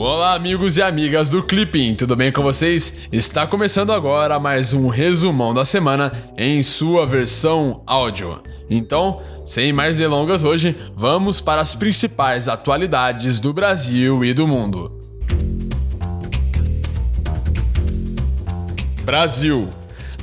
[0.00, 3.08] Olá, amigos e amigas do Clipping, tudo bem com vocês?
[3.10, 8.40] Está começando agora mais um resumão da semana em sua versão áudio.
[8.70, 14.92] Então, sem mais delongas hoje, vamos para as principais atualidades do Brasil e do mundo.
[19.04, 19.68] Brasil.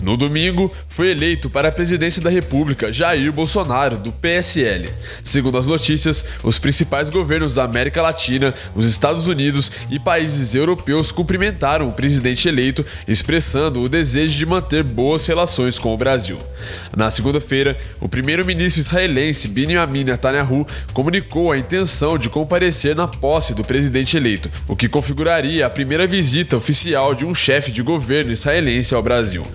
[0.01, 4.89] No domingo, foi eleito para a presidência da República Jair Bolsonaro, do PSL.
[5.23, 11.11] Segundo as notícias, os principais governos da América Latina, os Estados Unidos e países europeus
[11.11, 16.37] cumprimentaram o presidente eleito, expressando o desejo de manter boas relações com o Brasil.
[16.95, 23.63] Na segunda-feira, o primeiro-ministro israelense Benjamin Netanyahu comunicou a intenção de comparecer na posse do
[23.63, 28.93] presidente eleito, o que configuraria a primeira visita oficial de um chefe de governo israelense
[28.93, 29.45] ao Brasil.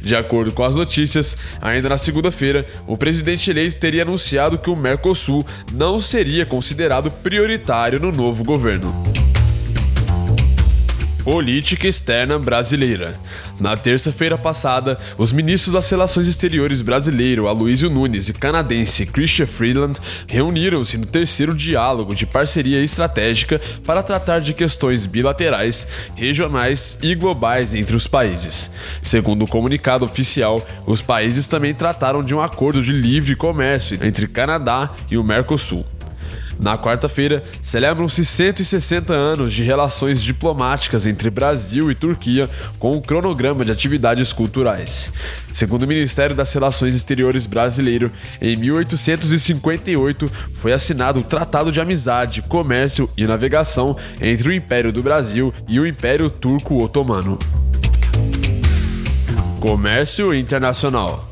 [0.00, 4.76] De acordo com as notícias, ainda na segunda-feira, o presidente eleito teria anunciado que o
[4.76, 9.15] Mercosul não seria considerado prioritário no novo governo.
[11.26, 13.18] Política Externa Brasileira.
[13.58, 19.98] Na terça-feira passada, os ministros das Relações Exteriores brasileiro Aloysio Nunes e canadense Christian Freeland
[20.28, 27.74] reuniram-se no terceiro diálogo de parceria estratégica para tratar de questões bilaterais, regionais e globais
[27.74, 28.70] entre os países.
[29.02, 34.28] Segundo o comunicado oficial, os países também trataram de um acordo de livre comércio entre
[34.28, 35.84] Canadá e o Mercosul.
[36.58, 43.64] Na quarta-feira, celebram-se 160 anos de relações diplomáticas entre Brasil e Turquia, com um cronograma
[43.64, 45.12] de atividades culturais.
[45.52, 52.42] Segundo o Ministério das Relações Exteriores brasileiro, em 1858 foi assinado o Tratado de Amizade,
[52.42, 57.38] Comércio e Navegação entre o Império do Brasil e o Império Turco Otomano.
[59.60, 61.25] Comércio Internacional.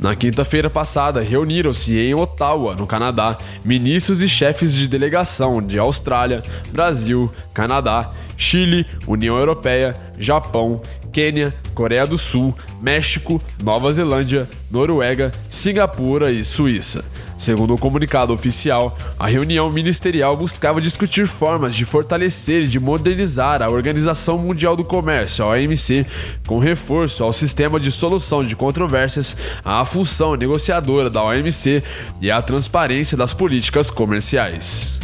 [0.00, 6.42] Na quinta-feira passada, reuniram-se em Ottawa, no Canadá, ministros e chefes de delegação de Austrália,
[6.70, 10.80] Brasil, Canadá, Chile, União Europeia, Japão,
[11.12, 17.04] Quênia, Coreia do Sul, México, Nova Zelândia, Noruega, Singapura e Suíça.
[17.38, 23.62] Segundo o comunicado oficial, a reunião ministerial buscava discutir formas de fortalecer e de modernizar
[23.62, 26.04] a Organização Mundial do Comércio, OMC,
[26.48, 31.80] com reforço ao sistema de solução de controvérsias, à função negociadora da OMC
[32.20, 34.98] e à transparência das políticas comerciais.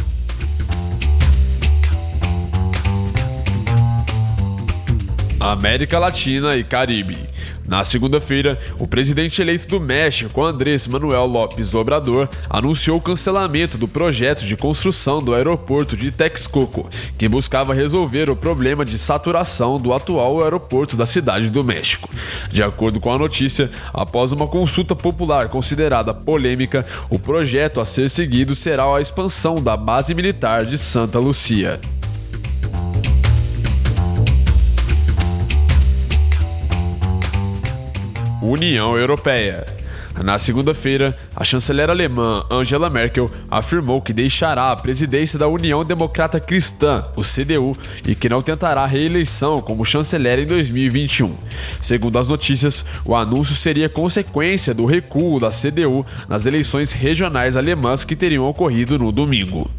[5.39, 7.34] América Latina e Caribe.
[7.67, 13.87] Na segunda-feira, o presidente eleito do México, Andrés Manuel López Obrador, anunciou o cancelamento do
[13.87, 19.93] projeto de construção do aeroporto de Texcoco, que buscava resolver o problema de saturação do
[19.93, 22.09] atual aeroporto da cidade do México.
[22.49, 28.09] De acordo com a notícia, após uma consulta popular considerada polêmica, o projeto a ser
[28.09, 31.79] seguido será a expansão da base militar de Santa Lucia.
[38.49, 39.65] União Europeia.
[40.23, 46.39] Na segunda-feira, a chanceler alemã Angela Merkel afirmou que deixará a presidência da União Democrata
[46.39, 51.35] Cristã, o CDU, e que não tentará reeleição como chanceler em 2021.
[51.81, 58.05] Segundo as notícias, o anúncio seria consequência do recuo da CDU nas eleições regionais alemãs
[58.05, 59.69] que teriam ocorrido no domingo.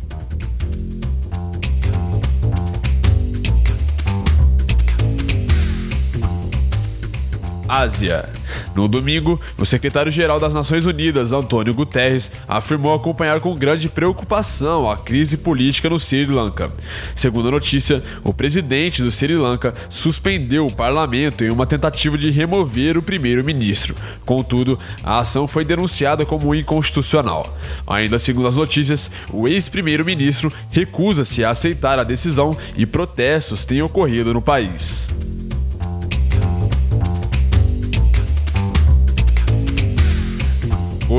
[7.69, 8.29] Ásia.
[8.77, 14.99] No domingo, o secretário-geral das Nações Unidas, Antônio Guterres, afirmou acompanhar com grande preocupação a
[14.99, 16.71] crise política no Sri Lanka.
[17.15, 22.31] Segundo a notícia, o presidente do Sri Lanka suspendeu o parlamento em uma tentativa de
[22.31, 23.95] remover o primeiro-ministro.
[24.27, 27.57] Contudo, a ação foi denunciada como inconstitucional.
[27.87, 34.35] Ainda segundo as notícias, o ex-primeiro-ministro recusa-se a aceitar a decisão e protestos têm ocorrido
[34.35, 35.11] no país.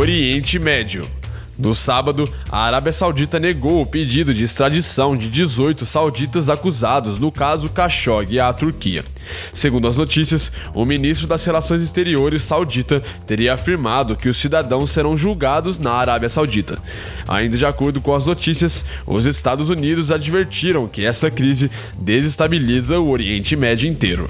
[0.08, 1.06] Oriente Médio.
[1.60, 7.30] No sábado, a Arábia Saudita negou o pedido de extradição de 18 sauditas acusados no
[7.30, 9.04] caso Khashoggi à Turquia.
[9.52, 15.18] Segundo as notícias, o ministro das Relações Exteriores saudita teria afirmado que os cidadãos serão
[15.18, 16.80] julgados na Arábia Saudita.
[17.28, 21.70] Ainda de acordo com as notícias, os Estados Unidos advertiram que essa crise
[22.00, 24.30] desestabiliza o Oriente Médio inteiro.